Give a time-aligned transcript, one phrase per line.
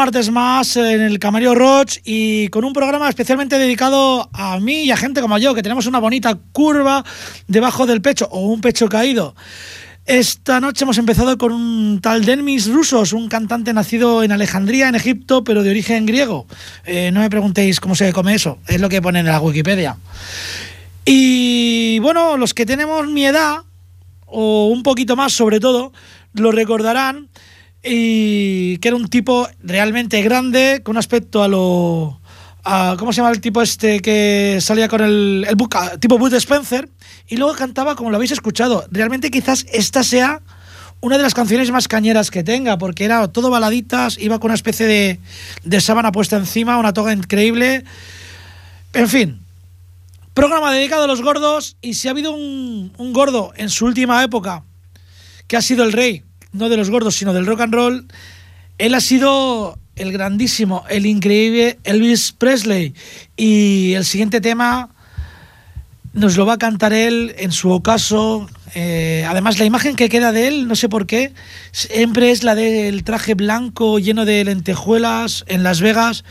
[0.00, 4.90] martes más en el Camarillo Roach y con un programa especialmente dedicado a mí y
[4.90, 7.04] a gente como yo, que tenemos una bonita curva
[7.48, 9.34] debajo del pecho o un pecho caído.
[10.06, 14.94] Esta noche hemos empezado con un tal Denmis Rusos, un cantante nacido en Alejandría, en
[14.94, 16.46] Egipto, pero de origen griego.
[16.86, 19.98] Eh, no me preguntéis cómo se come eso, es lo que pone en la Wikipedia.
[21.04, 23.64] Y bueno, los que tenemos mi edad,
[24.24, 25.92] o un poquito más sobre todo,
[26.32, 27.28] lo recordarán
[27.82, 32.20] y que era un tipo realmente grande, con un aspecto a lo...
[32.98, 35.56] ¿Cómo se llama el tipo este que salía con el, el
[35.98, 36.88] tipo Bud Spencer?
[37.26, 38.84] Y luego cantaba como lo habéis escuchado.
[38.90, 40.42] Realmente quizás esta sea
[41.00, 44.54] una de las canciones más cañeras que tenga, porque era todo baladitas, iba con una
[44.54, 45.18] especie de,
[45.64, 47.84] de sábana puesta encima, una toga increíble.
[48.92, 49.40] En fin,
[50.34, 54.22] programa dedicado a los gordos y si ha habido un, un gordo en su última
[54.22, 54.64] época
[55.46, 58.06] que ha sido el rey no de los gordos, sino del rock and roll,
[58.78, 62.94] él ha sido el grandísimo, el increíble Elvis Presley.
[63.36, 64.88] Y el siguiente tema
[66.12, 68.48] nos lo va a cantar él en su ocaso.
[68.74, 71.32] Eh, además, la imagen que queda de él, no sé por qué,
[71.72, 76.24] siempre es la del traje blanco lleno de lentejuelas en Las Vegas,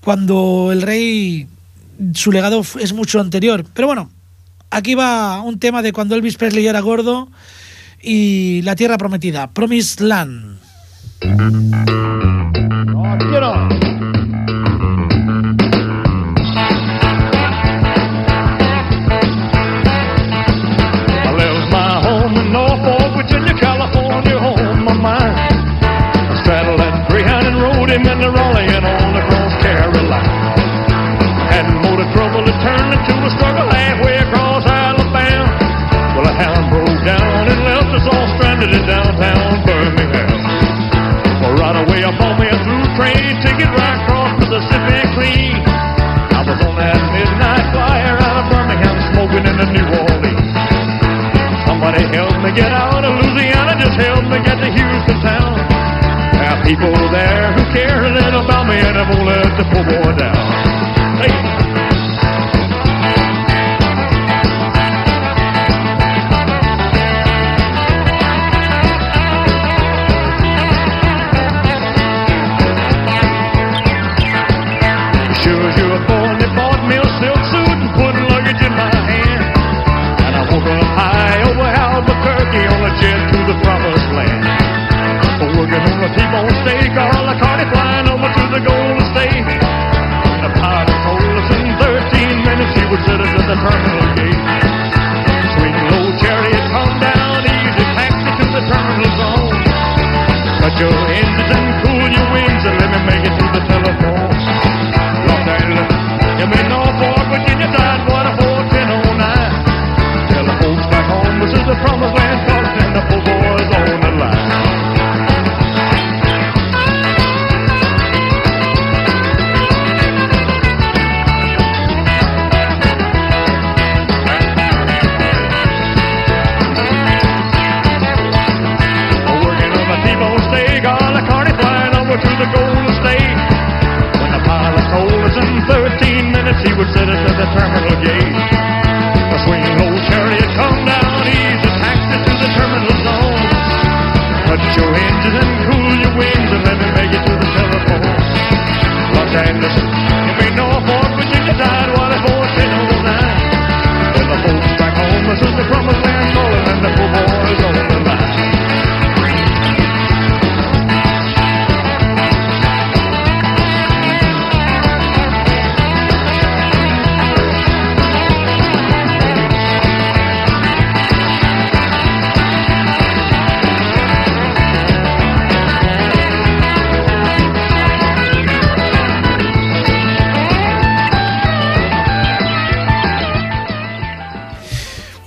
[0.00, 1.48] cuando el rey,
[2.14, 3.64] su legado es mucho anterior.
[3.74, 4.10] Pero bueno,
[4.70, 7.28] aquí va un tema de cuando Elvis Presley era gordo
[8.02, 10.58] y La Tierra Prometida, Promised Land.
[13.30, 13.99] California,
[54.30, 55.56] help get to Houston town.
[56.32, 59.64] There are people there who care a little about me and I won't let the
[59.64, 60.79] poor boy down.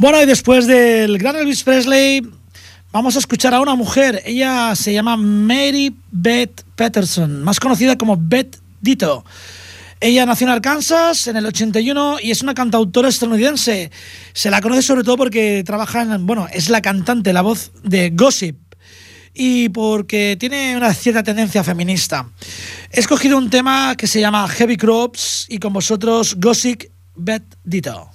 [0.04, 2.22] Bueno, y después del gran Elvis Presley,
[2.92, 4.22] vamos a escuchar a una mujer.
[4.26, 9.24] Ella se llama Mary Beth Peterson, más conocida como Beth Ditto.
[10.02, 13.92] Ella nació en Arkansas en el 81 y es una cantautora estadounidense.
[14.34, 18.10] Se la conoce sobre todo porque trabaja en, bueno, es la cantante, la voz de
[18.10, 18.58] Gossip
[19.34, 22.28] y porque tiene una cierta tendencia feminista.
[22.92, 28.10] He escogido un tema que se llama Heavy Crops y con vosotros Gossip Beth Ditto.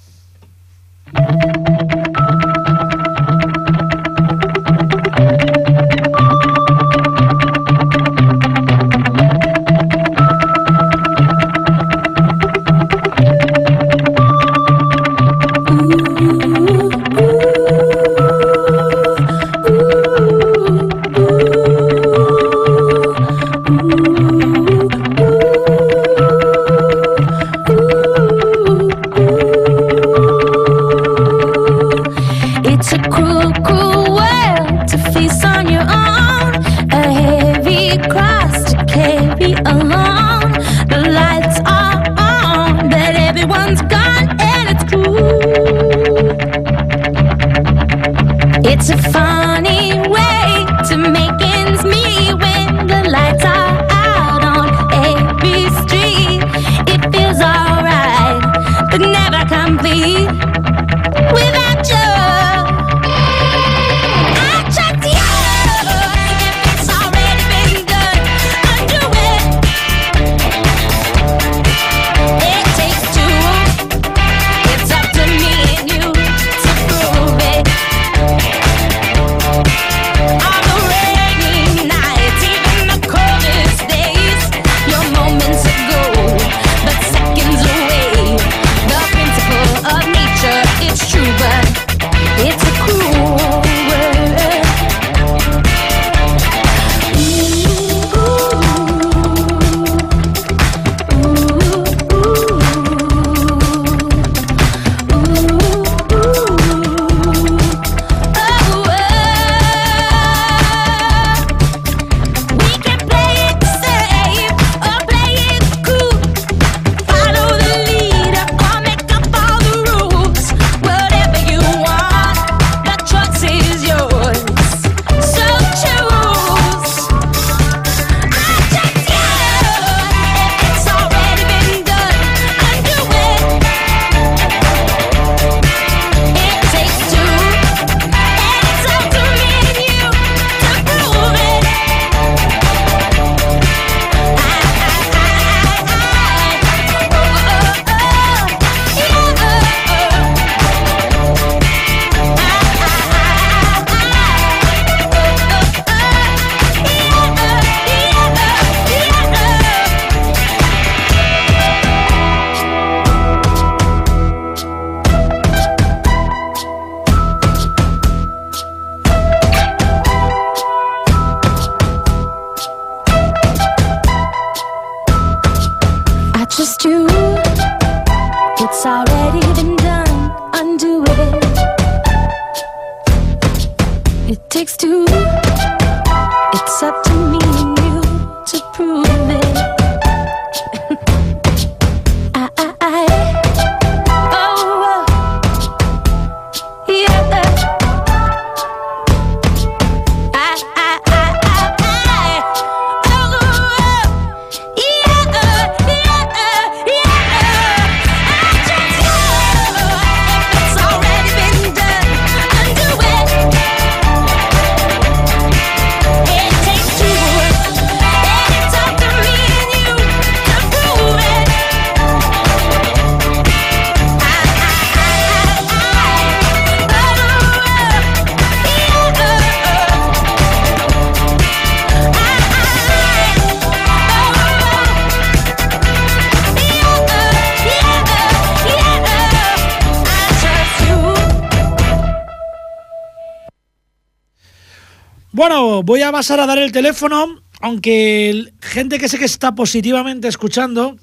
[245.39, 250.27] Bueno, voy a pasar a dar el teléfono, aunque gente que sé que está positivamente
[250.27, 250.97] escuchando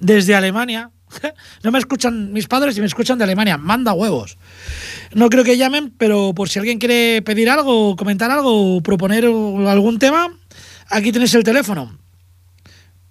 [0.00, 0.90] desde Alemania,
[1.62, 4.36] no me escuchan mis padres y me escuchan de Alemania, manda huevos.
[5.14, 10.00] No creo que llamen, pero por si alguien quiere pedir algo, comentar algo, proponer algún
[10.00, 10.36] tema,
[10.88, 11.96] aquí tenéis el teléfono.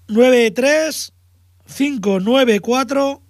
[0.10, 1.14] 93
[1.78, 3.22] 594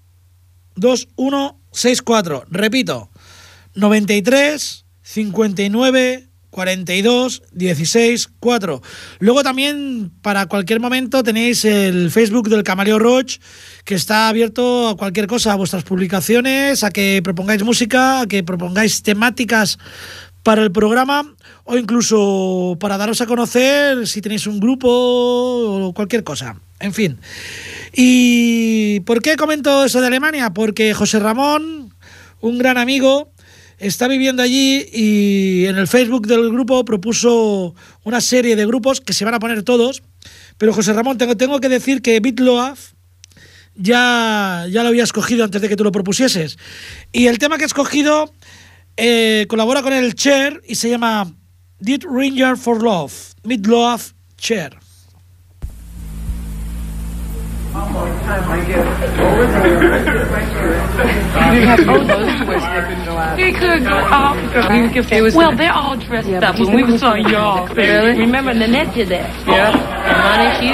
[0.76, 2.46] 2164.
[2.50, 3.12] Repito,
[3.76, 6.27] 93 59
[6.58, 8.82] 42 16 4.
[9.20, 13.38] Luego también para cualquier momento tenéis el Facebook del Camaleo Roach
[13.86, 18.42] que está abierto a cualquier cosa, a vuestras publicaciones, a que propongáis música, a que
[18.42, 19.78] propongáis temáticas
[20.42, 21.32] para el programa
[21.64, 26.60] o incluso para daros a conocer si tenéis un grupo o cualquier cosa.
[26.80, 27.20] En fin.
[27.94, 30.50] ¿Y por qué comento eso de Alemania?
[30.56, 31.94] Porque José Ramón,
[32.42, 33.32] un gran amigo,
[33.78, 39.14] está viviendo allí y en el Facebook del grupo propuso una serie de grupos que
[39.14, 40.04] se van a poner todos.
[40.58, 42.94] Pero José Ramón, tengo, tengo que decir que Bitloaf
[43.76, 46.58] ya, ya lo había escogido antes de que tú lo propusieses.
[47.12, 48.34] Y el tema que he escogido
[48.98, 51.32] eh, colabora con el Cher y se llama
[51.80, 54.78] Did Ranger for Love, Bitloaf Cher.
[60.98, 62.28] we have both those.
[63.38, 64.36] He could go off.
[65.36, 67.68] Well, they're all dressed yeah, up when we was on y'all.
[67.68, 68.18] Really?
[68.20, 69.30] Remember Nanette did that?
[69.48, 69.72] Yeah.
[70.08, 70.68] Ronnie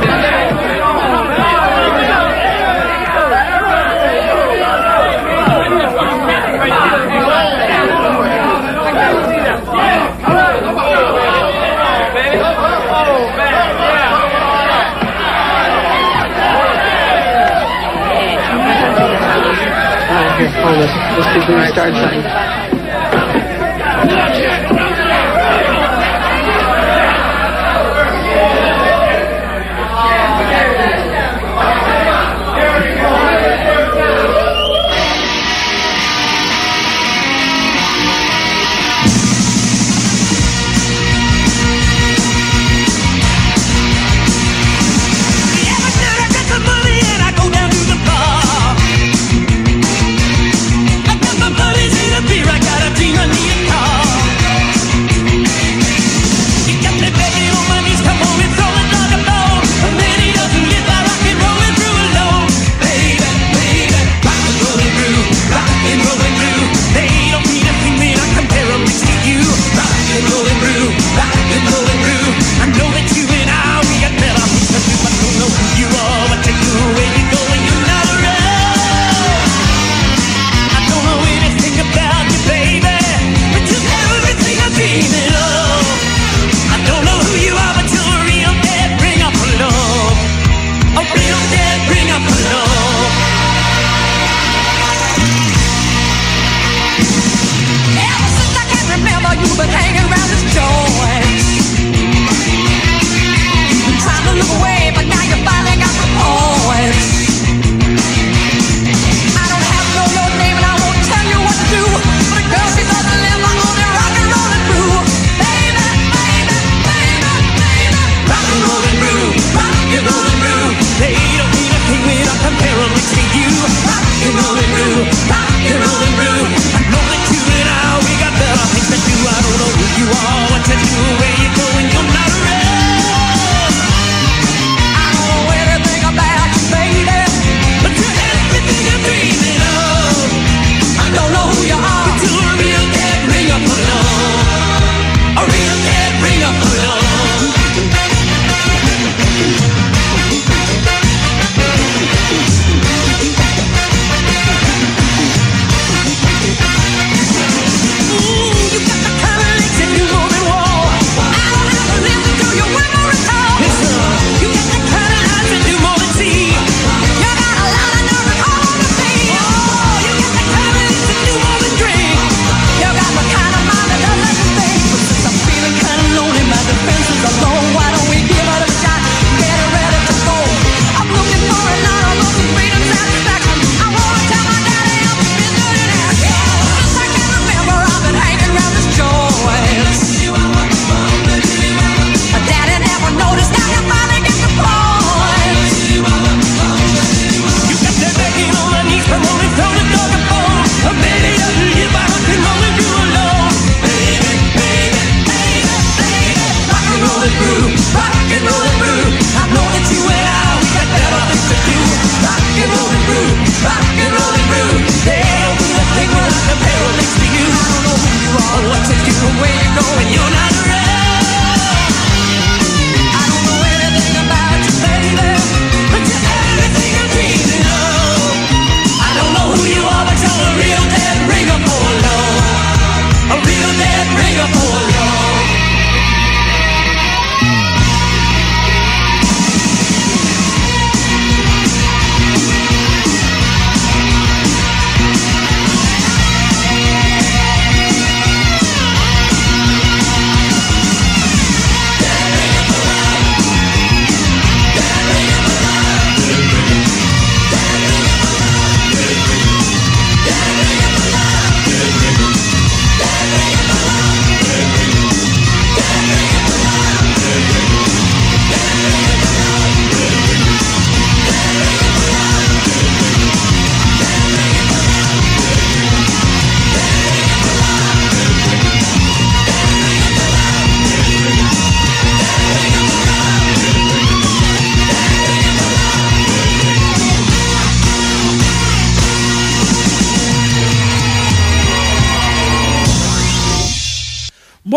[0.00, 0.13] Hughes.
[20.34, 20.50] Okay.
[20.50, 20.90] hold this.
[20.90, 22.43] Let's see if we can start something.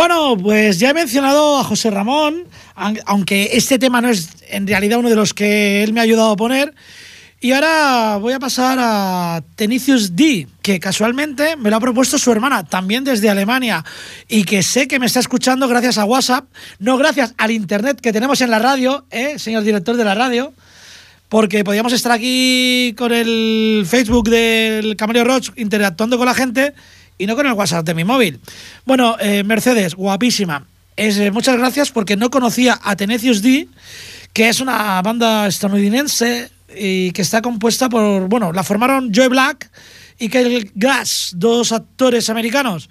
[0.09, 2.45] Bueno, pues ya he mencionado a José Ramón,
[2.77, 6.03] aun- aunque este tema no es en realidad uno de los que él me ha
[6.03, 6.73] ayudado a poner.
[7.41, 12.31] Y ahora voy a pasar a Tenicius D, que casualmente me lo ha propuesto su
[12.31, 13.83] hermana, también desde Alemania,
[14.29, 16.45] y que sé que me está escuchando gracias a WhatsApp,
[16.79, 20.53] no gracias al internet que tenemos en la radio, ¿eh, señor director de la radio,
[21.27, 26.73] porque podíamos estar aquí con el Facebook del Camelio Roach interactuando con la gente
[27.17, 28.39] y no con el WhatsApp de mi móvil.
[28.85, 30.65] Bueno, eh, Mercedes, guapísima.
[30.95, 33.67] Es, eh, muchas gracias porque no conocía a Tenecius D,
[34.33, 39.69] que es una banda estadounidense y que está compuesta por, bueno, la formaron Joe Black
[40.19, 42.89] y Kyle Gass, dos actores americanos.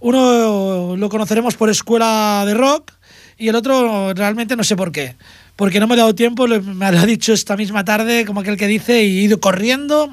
[0.00, 2.92] Uno lo conoceremos por Escuela de Rock
[3.36, 5.16] y el otro realmente no sé por qué.
[5.56, 8.56] Porque no me he dado tiempo, me lo ha dicho esta misma tarde, como aquel
[8.56, 10.10] que dice, y he ido corriendo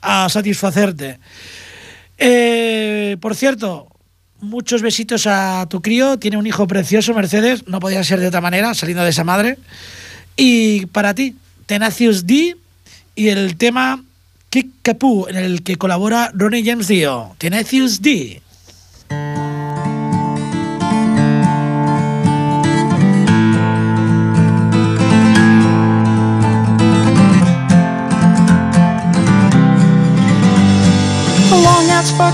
[0.00, 1.18] a satisfacerte.
[2.18, 3.88] Eh, por cierto,
[4.40, 6.18] muchos besitos a tu crío.
[6.18, 7.66] Tiene un hijo precioso, Mercedes.
[7.66, 9.58] No podía ser de otra manera, saliendo de esa madre.
[10.36, 12.56] Y para ti, Tenacious D
[13.14, 14.02] y el tema
[14.50, 14.68] Kick
[15.28, 17.34] en el que colabora Ronnie James Dio.
[17.38, 18.40] Tenacious D.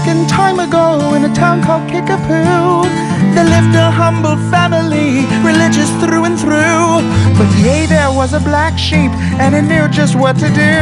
[0.09, 2.83] ass time ago in a town called Kickapoo,
[3.35, 7.03] there lived a humble family, religious through and through.
[7.39, 9.11] But yea, there was a black sheep,
[9.41, 10.79] and he knew just what to do.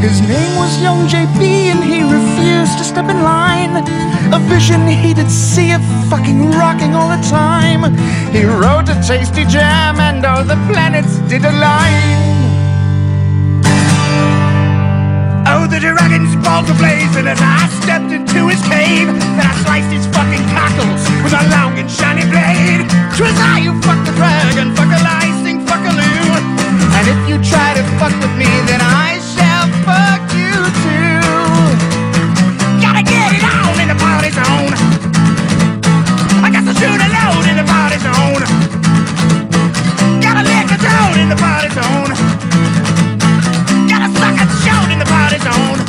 [0.00, 1.40] His name was Young JP,
[1.72, 3.74] and he refused to step in line.
[4.32, 7.82] A vision he did see of fucking rocking all the time.
[8.32, 12.31] He wrote a tasty jam, and all the planets did align.
[15.82, 19.10] Dragon's balls were blazing as I stepped into his cave.
[19.10, 22.86] Then I sliced his fucking cockles with a long and shiny blade.
[23.18, 26.38] Twas I who fucked the dragon, fuck a lie, sing fuck a loo.
[26.94, 30.54] And if you try to fuck with me, then I shall fuck you
[30.86, 31.18] too.
[32.78, 34.78] Gotta get it on in the party zone.
[36.46, 38.42] I got to shoot a load in the party zone.
[40.22, 42.51] Gotta lick a toad in the party zone
[44.64, 45.81] shouting about his own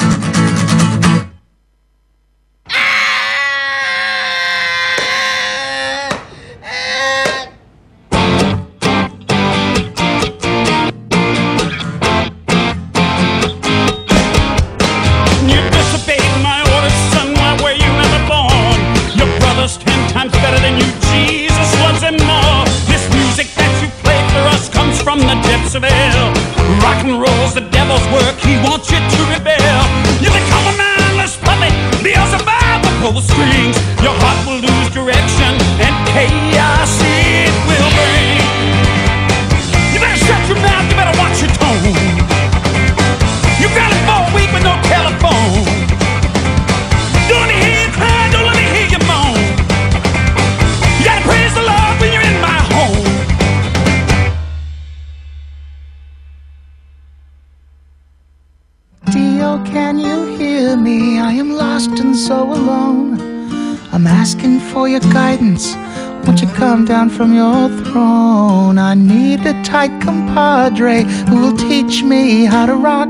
[66.86, 68.78] down from your throne?
[68.78, 73.10] I need a tight compadre who will teach me how to rock.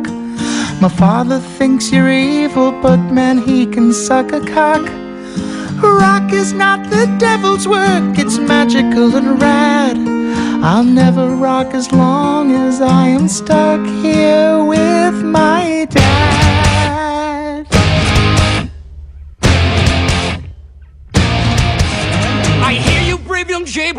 [0.81, 4.81] My father thinks you're evil, but man, he can suck a cock.
[5.81, 9.97] Rock is not the devil's work, it's magical and rad.
[10.63, 16.42] I'll never rock as long as I am stuck here with my dad.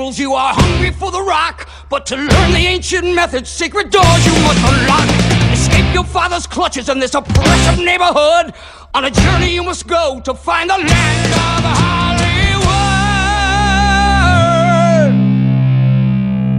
[0.05, 1.69] Jables, you are hungry for the rock.
[1.89, 5.09] But to learn the ancient methods, secret doors you must unlock.
[5.53, 8.55] Escape your father's clutches in this oppressive neighborhood.
[8.95, 12.69] On a journey you must go to find the land of Hollywood.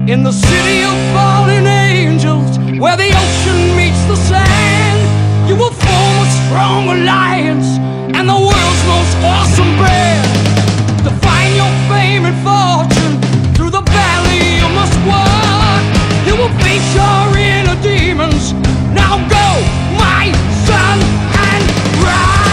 [0.09, 6.19] In the city of fallen angels, where the ocean meets the sand, you will form
[6.19, 7.77] a strong alliance
[8.15, 10.25] and the world's most awesome band.
[11.05, 12.94] To find your fame and fortune
[16.45, 18.53] You face your inner demons.
[18.93, 19.47] Now go,
[19.97, 20.31] my
[20.67, 20.99] son,
[21.49, 21.65] and
[22.05, 22.45] rise.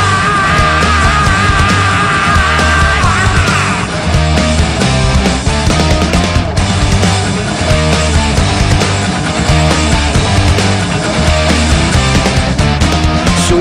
[13.46, 13.56] So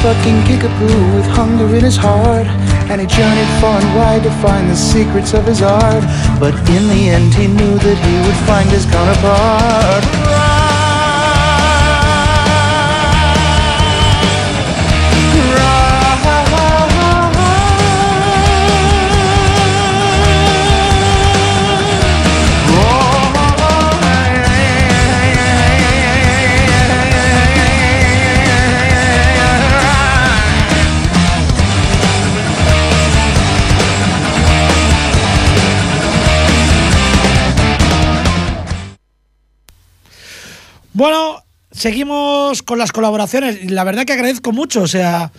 [0.00, 2.46] fucking Kickapoo with hunger in his heart.
[2.88, 6.04] And he journeyed far and wide to find the secrets of his art.
[6.38, 10.35] But in the end, he knew that he would find his counterpart.
[40.96, 43.70] Bueno, seguimos con las colaboraciones.
[43.70, 44.80] La verdad que agradezco mucho.
[44.80, 45.30] O sea,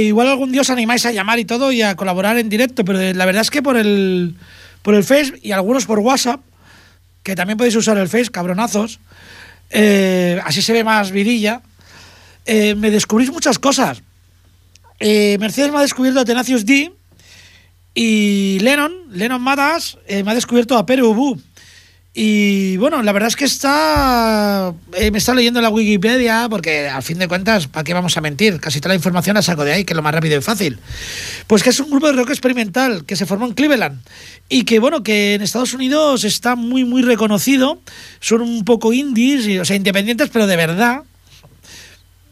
[0.00, 2.98] igual algún día os animáis a llamar y todo y a colaborar en directo, pero
[2.98, 4.34] la verdad es que por el,
[4.82, 6.40] por el Face y algunos por WhatsApp,
[7.22, 8.98] que también podéis usar el Face, cabronazos,
[9.70, 11.62] eh, así se ve más vidilla,
[12.44, 14.02] eh, me descubrís muchas cosas.
[14.98, 16.92] Eh, Mercedes me ha descubierto a Tenacious D
[17.94, 21.38] y Lennon, Lennon Matas, eh, me ha descubierto a Ubu.
[22.20, 24.74] Y bueno, la verdad es que está.
[24.94, 28.20] eh, me está leyendo la Wikipedia, porque al fin de cuentas, ¿para qué vamos a
[28.20, 28.58] mentir?
[28.58, 30.80] Casi toda la información la saco de ahí, que es lo más rápido y fácil.
[31.46, 34.00] Pues que es un grupo de rock experimental que se formó en Cleveland
[34.48, 37.80] y que, bueno, que en Estados Unidos está muy, muy reconocido.
[38.18, 41.02] Son un poco indies, y, o sea, independientes, pero de verdad.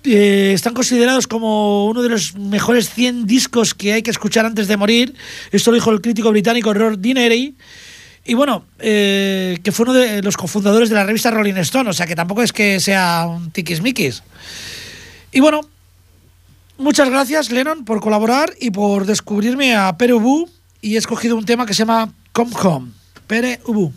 [0.03, 4.67] Eh, están considerados como uno de los mejores 100 discos que hay que escuchar antes
[4.67, 5.15] de morir.
[5.53, 7.55] Esto lo dijo el crítico británico Rod Dinery.
[8.27, 11.93] Y bueno, eh, que fue uno de los cofundadores de la revista Rolling Stone, o
[11.93, 14.25] sea que tampoco es que sea un tiquismiquis.
[15.31, 15.61] Y bueno,
[16.77, 21.45] muchas gracias Lennon por colaborar y por descubrirme a Pere Ubu y he escogido un
[21.45, 22.91] tema que se llama Come Home.
[23.29, 23.93] Pere Ubu.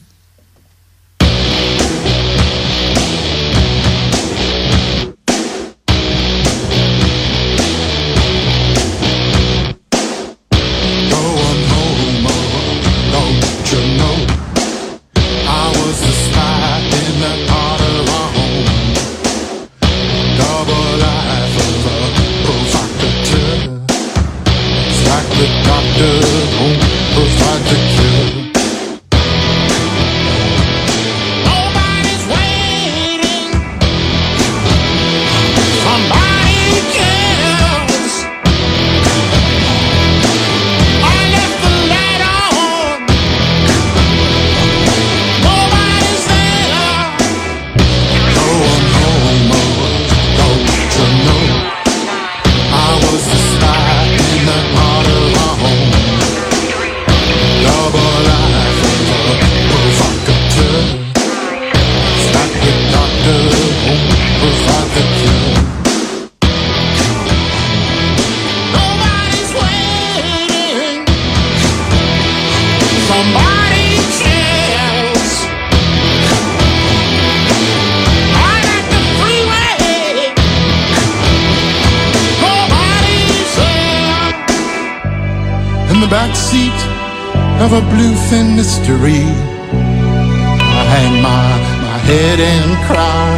[87.72, 89.24] Of a bluefin mystery,
[89.72, 91.50] I hang my
[91.84, 93.30] my head and cry.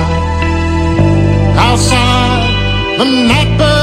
[1.67, 3.80] Outside the nightbird's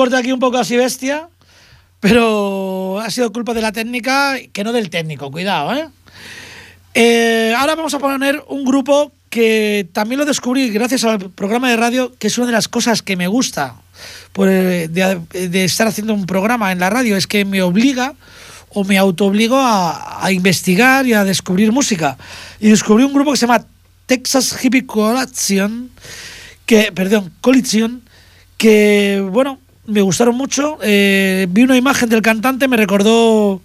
[0.00, 1.28] corte aquí un poco así bestia,
[2.00, 5.88] pero ha sido culpa de la técnica, que no del técnico, cuidado, ¿eh?
[6.94, 11.76] Eh, ahora vamos a poner un grupo que también lo descubrí gracias al programa de
[11.76, 13.74] radio, que es una de las cosas que me gusta
[14.32, 18.14] por, eh, de, estar haciendo un programa en la radio, es que me obliga
[18.70, 22.16] o me autoobligo a, a investigar y a descubrir música.
[22.58, 23.66] Y descubrí un grupo que se llama
[24.06, 25.90] Texas Hippie Coalition,
[26.64, 28.00] que, perdón, Coalition,
[28.56, 29.58] que, bueno,
[29.90, 30.78] me gustaron mucho.
[30.82, 33.60] Eh, vi una imagen del cantante, me recordó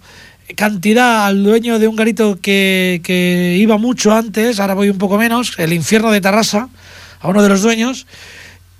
[0.54, 5.18] cantidad al dueño de un garito que, que iba mucho antes, ahora voy un poco
[5.18, 6.68] menos, el infierno de Tarrasa,
[7.20, 8.06] a uno de los dueños.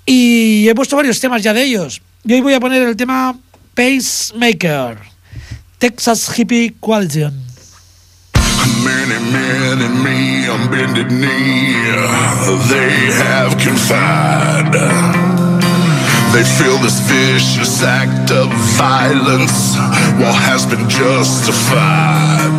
[0.05, 2.01] Y he puesto varios temas ya de ellos.
[2.23, 3.37] Y hoy voy a poner el tema
[3.73, 4.97] Pacemaker,
[5.77, 7.47] Texas Hippie Coalition.
[16.37, 18.45] They feel this vicious act of
[18.77, 19.73] violence,
[20.21, 22.53] what has been justified.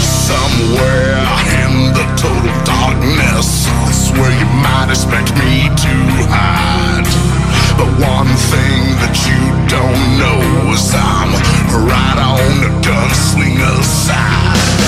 [0.00, 1.20] Somewhere
[1.60, 5.92] in the total darkness, is where you might expect me to
[6.32, 7.04] hide.
[7.76, 11.36] But one thing that you don't know is I'm
[11.84, 14.81] right on the gunslinger's side.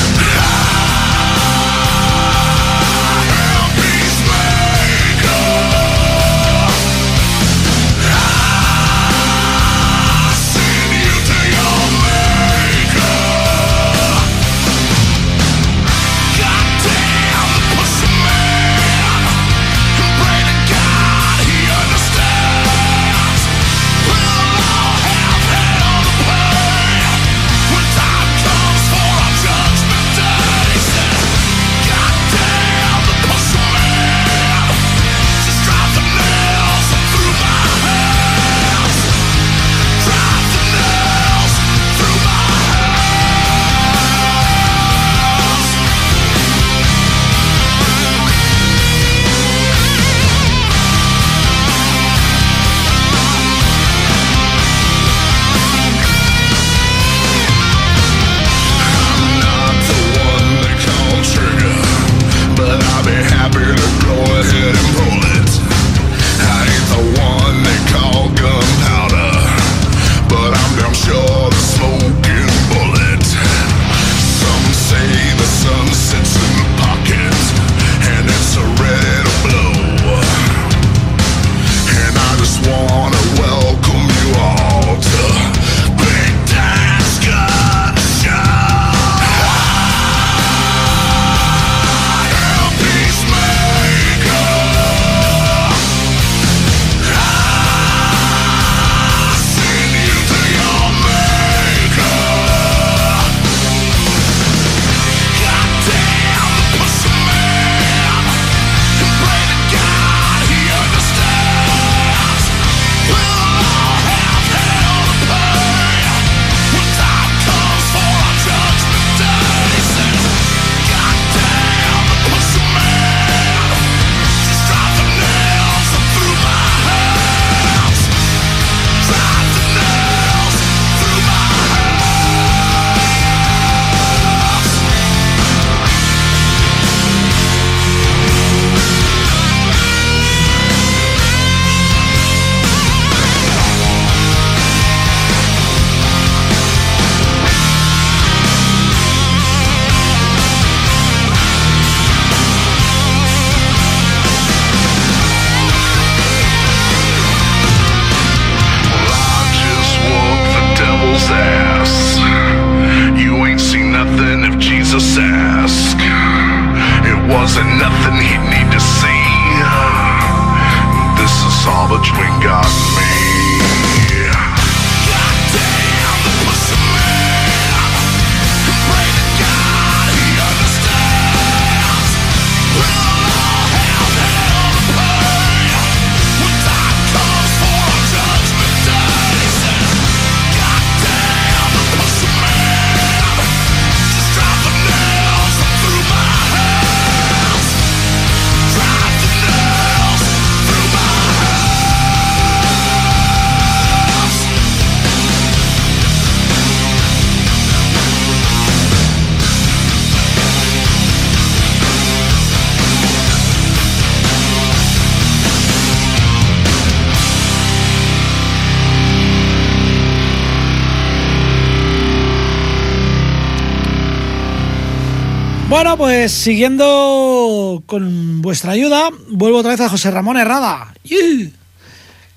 [226.44, 230.92] Siguiendo con vuestra ayuda, vuelvo otra vez a José Ramón Herrada,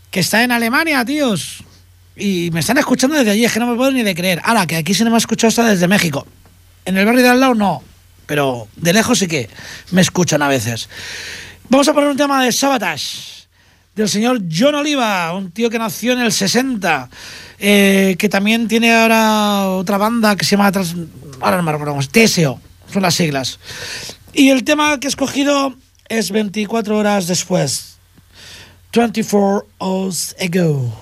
[0.09, 1.61] que está en Alemania, tíos.
[2.15, 4.39] Y me están escuchando desde allí, es que no me puedo ni de creer.
[4.45, 6.25] Ahora, que aquí se me ha escuchado hasta desde México.
[6.85, 7.83] En el barrio de al lado no,
[8.25, 9.49] pero de lejos sí que
[9.91, 10.87] me escuchan a veces.
[11.67, 13.45] Vamos a poner un tema de Sabotage,
[13.93, 17.09] del señor John Oliva, un tío que nació en el 60,
[17.59, 20.71] eh, que también tiene ahora otra banda que se llama,
[21.41, 23.59] ahora no me recuerdo, TSO, son las siglas.
[24.33, 25.75] Y el tema que he escogido
[26.09, 27.97] es 24 horas después,
[28.93, 30.93] 24 hours ago.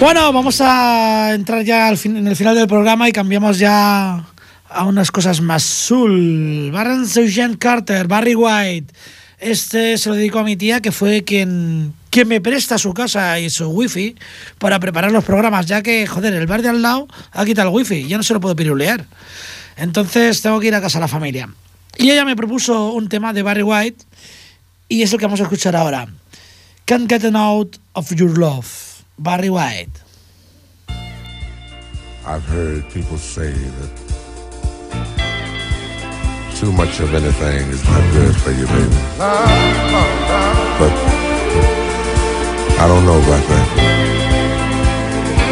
[0.00, 4.24] Bueno, vamos a entrar ya al fin- en el final del programa y cambiamos ya
[4.68, 6.72] a unas cosas más soul.
[7.58, 8.94] Carter, Barry White.
[9.38, 13.38] Este se lo dedico a mi tía, que fue quien, quien me presta su casa
[13.40, 14.16] y su wifi
[14.58, 17.74] para preparar los programas, ya que, joder, el bar de al lado ha quitado el
[17.74, 19.04] wifi, ya no se lo puedo pirulear.
[19.76, 21.48] Entonces tengo que ir a casa de la familia.
[21.96, 24.04] Y ella me propuso un tema de Barry White
[24.88, 26.06] y es el que vamos a escuchar ahora.
[26.86, 28.66] Can't Get Out of Your Love,
[29.20, 30.00] Barry White.
[32.24, 33.90] I've heard people say that
[36.56, 38.96] too much of anything is not good for you, baby.
[39.18, 40.92] But
[42.80, 43.68] I don't know about that.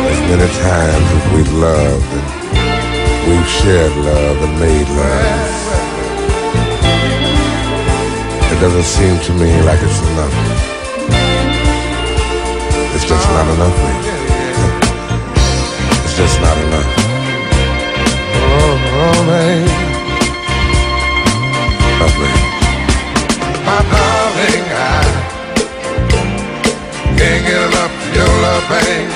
[0.09, 2.27] As many times as we've loved and
[3.29, 5.45] we've shared love and made love,
[8.51, 10.78] it doesn't seem to me like it's enough.
[13.11, 14.11] It's just not enough, baby.
[16.05, 16.91] It's just not enough.
[18.37, 19.73] Oh, oh baby.
[22.01, 22.33] Lovely.
[23.65, 25.01] My darling, I
[27.17, 29.11] can't get enough of your love, babe.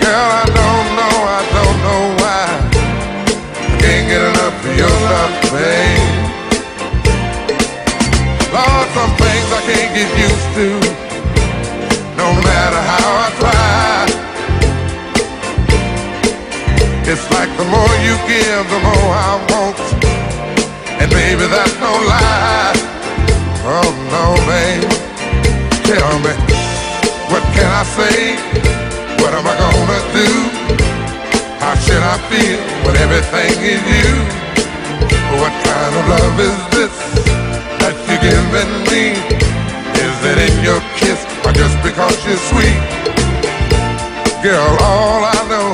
[0.00, 2.48] Girl, I don't know, I don't know why.
[3.60, 6.03] I can't get enough of your love, babe.
[9.44, 10.68] Things I can't get used to,
[12.16, 14.06] no matter how I try.
[17.10, 19.78] It's like the more you give, the more I want.
[21.00, 22.72] And baby, that's no lie.
[23.66, 24.88] Oh no, babe.
[25.84, 26.32] Tell me,
[27.30, 28.36] what can I say?
[29.20, 30.28] What am I gonna do?
[31.60, 34.10] How should I feel when everything is you?
[35.40, 36.73] What kind of love is
[38.24, 39.04] giving me?
[40.00, 42.80] Is it in your kiss or just because you're sweet?
[44.40, 45.68] Girl, all I know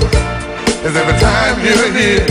[0.87, 2.27] is every time you're here,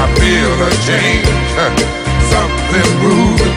[0.00, 1.48] I feel a change,
[2.32, 3.56] something moving.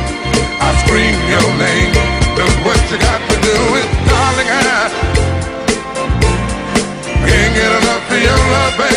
[0.67, 1.91] I scream your name.
[2.39, 4.49] Look what you got to do it, darling.
[4.49, 4.59] I
[7.27, 8.94] can't get enough of your love, baby.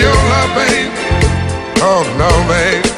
[0.00, 0.90] Your love, baby.
[1.82, 2.88] Oh no, baby.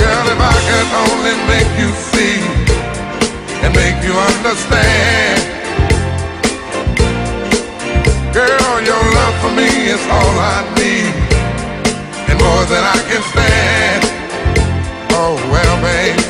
[0.00, 2.38] Girl, if I could only make you see
[3.64, 5.40] and make you understand.
[8.34, 11.14] Girl, your love for me is all I need,
[12.28, 14.02] and more than I can stand.
[15.14, 16.20] Oh well, babe,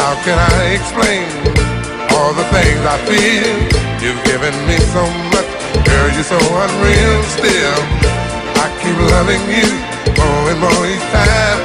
[0.00, 1.28] how can I explain
[2.16, 3.56] all the things I feel?
[4.02, 5.04] You've given me so
[5.36, 5.50] much,
[5.90, 7.18] girl, you're so unreal.
[7.36, 7.78] Still,
[8.62, 9.68] I keep loving you
[10.18, 11.60] more and more each time.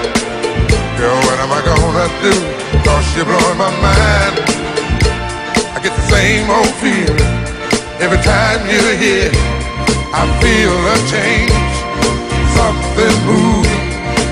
[0.98, 2.36] Girl, what am I gonna do?
[2.86, 4.36] Cause you're blowing my mind.
[5.76, 7.34] I get the same old feeling
[8.02, 9.32] every time you're here.
[10.16, 11.76] I feel a change,
[12.58, 13.86] something moving.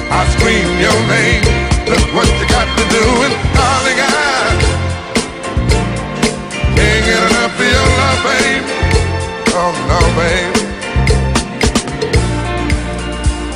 [0.10, 1.44] I scream your name.
[1.92, 4.63] Look what you got to do, and darling, I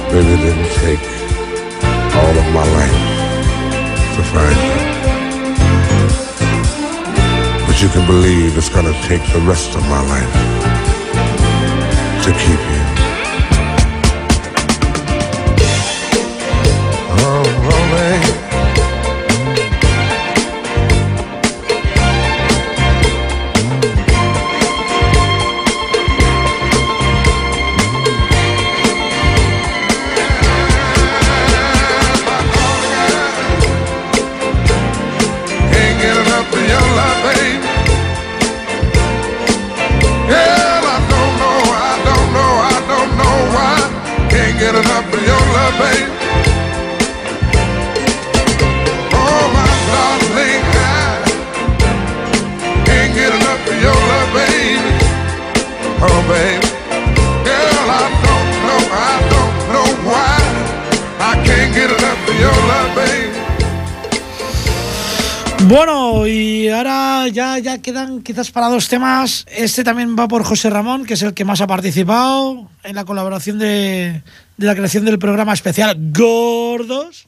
[0.09, 1.03] Baby, didn't take
[2.15, 3.01] all of my life
[4.15, 4.77] to find you.
[7.67, 10.33] But you can believe it's gonna take the rest of my life
[12.23, 13.06] to keep you.
[67.87, 69.45] Quedan quizás para dos temas.
[69.49, 73.05] Este también va por José Ramón, que es el que más ha participado en la
[73.05, 74.23] colaboración de,
[74.57, 77.27] la creación del programa especial Gordos.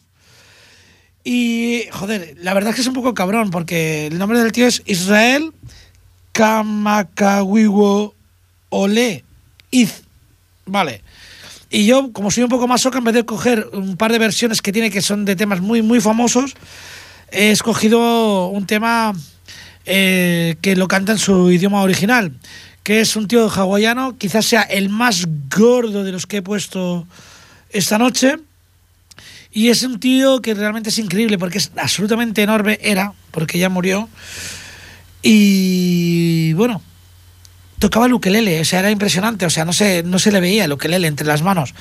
[1.23, 4.67] Y, joder, la verdad es que es un poco cabrón, porque el nombre del tío
[4.67, 5.53] es Israel
[6.33, 8.13] Kamakawiwo
[8.67, 9.23] Ole
[9.71, 10.01] Iz.
[10.65, 11.03] Vale.
[11.69, 14.19] Y yo, como soy un poco más soca, en vez de coger un par de
[14.19, 16.53] versiones que tiene que son de temas muy, muy famosos,
[17.31, 19.13] he escogido un tema
[19.91, 22.31] eh, que lo canta en su idioma original,
[22.83, 27.07] que es un tío hawaiano, quizás sea el más gordo de los que he puesto
[27.71, 28.35] esta noche.
[29.51, 33.67] Y es un tío que realmente es increíble porque es absolutamente enorme, era, porque ya
[33.69, 34.07] murió.
[35.23, 36.83] Y bueno,
[37.79, 40.65] tocaba el ukelele, o sea, era impresionante, o sea, no se, no se le veía
[40.65, 41.73] el ukelele entre las manos,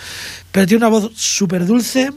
[0.51, 2.11] pero tiene una voz súper dulce.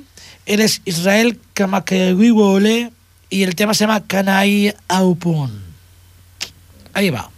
[0.45, 2.93] Él es Israel Kamakewiwole
[3.29, 5.70] y el tema se llama Kanai Aupun.
[6.93, 7.29] Ahí va.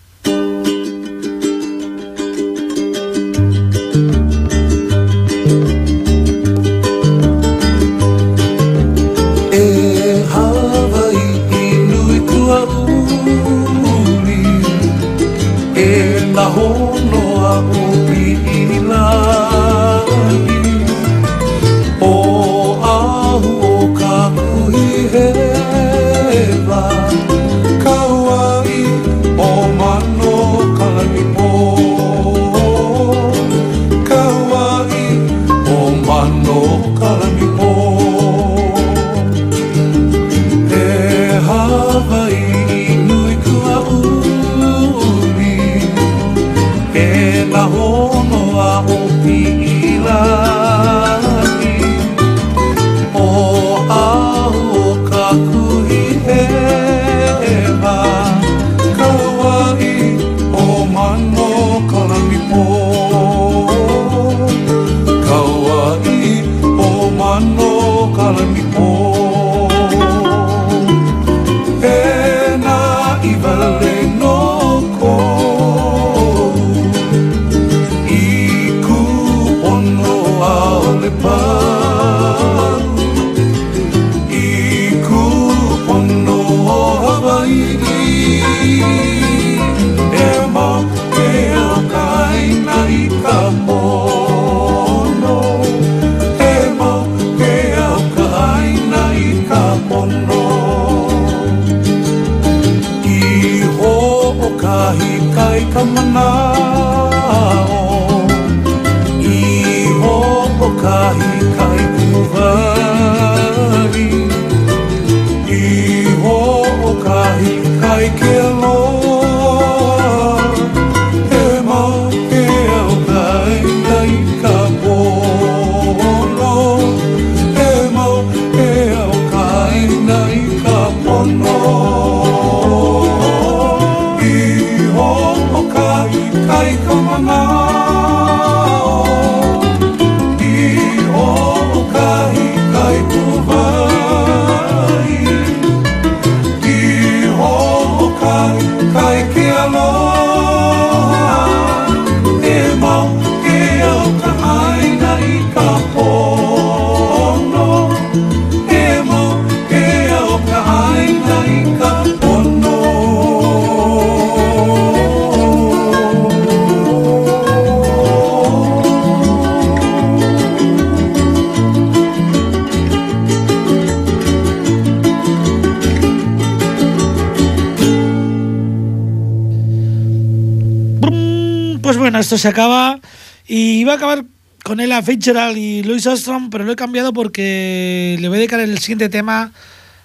[182.33, 182.99] Esto se acaba.
[183.47, 184.25] Y iba a acabar
[184.63, 188.59] con Ella Fitzgerald y Louis Armstrong, pero lo he cambiado porque le voy a dedicar
[188.59, 189.51] el siguiente tema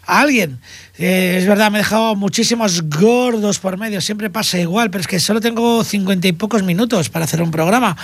[0.05, 0.59] a alguien.
[0.99, 5.07] Eh, es verdad, me he dejado muchísimos gordos por medio, siempre pasa igual, pero es
[5.07, 7.97] que solo tengo cincuenta y pocos minutos para hacer un programa.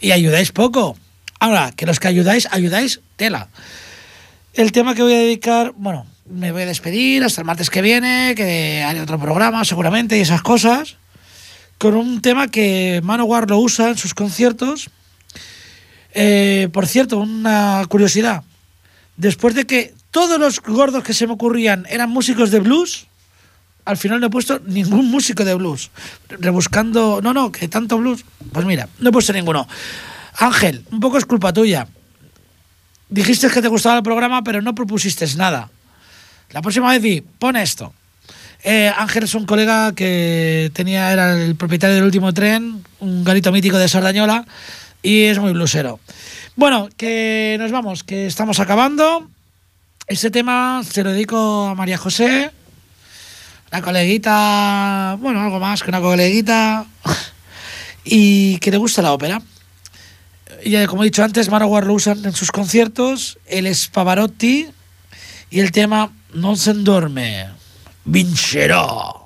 [0.00, 0.96] Y ayudáis poco.
[1.40, 3.48] Ahora, que los que ayudáis, ayudáis tela.
[4.54, 7.82] El tema que voy a dedicar, bueno, me voy a despedir hasta el martes que
[7.82, 10.98] viene, que haré otro programa seguramente y esas cosas
[11.82, 14.88] con un tema que Manowar lo usa en sus conciertos.
[16.14, 18.44] Eh, por cierto, una curiosidad.
[19.16, 23.08] Después de que todos los gordos que se me ocurrían eran músicos de blues,
[23.84, 25.90] al final no he puesto ningún músico de blues.
[26.28, 28.24] Rebuscando, no, no, que tanto blues.
[28.52, 29.66] Pues mira, no he puesto ninguno.
[30.36, 31.88] Ángel, un poco es culpa tuya.
[33.08, 35.68] Dijiste que te gustaba el programa, pero no propusiste nada.
[36.50, 37.92] La próxima vez di, pon esto.
[38.64, 43.50] Eh, Ángel es un colega que tenía, era el propietario del último tren, un garito
[43.50, 44.44] mítico de Sardañola,
[45.02, 45.98] y es muy blusero.
[46.54, 49.28] Bueno, que nos vamos, que estamos acabando.
[50.06, 52.52] Este tema se lo dedico a María José,
[53.72, 56.86] una coleguita, bueno, algo más que una coleguita,
[58.04, 59.42] y que le gusta la ópera.
[60.64, 64.68] ya como he dicho antes, Manowar lo usan en sus conciertos, el es Pavarotti
[65.50, 67.44] y el tema Non se dorme,
[68.02, 69.21] vincerò.